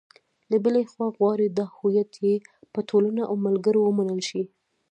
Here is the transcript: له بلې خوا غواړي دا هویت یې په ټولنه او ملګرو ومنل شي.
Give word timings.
له 0.51 0.57
بلې 0.65 0.83
خوا 0.91 1.07
غواړي 1.17 1.47
دا 1.49 1.65
هویت 1.75 2.11
یې 2.25 2.35
په 2.73 2.79
ټولنه 2.89 3.21
او 3.29 3.35
ملګرو 3.45 3.79
ومنل 3.83 4.21
شي. 4.29 4.43